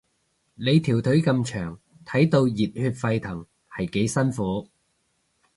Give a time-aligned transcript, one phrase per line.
[0.55, 4.67] 你條腿咁長，睇到熱血沸騰係幾辛苦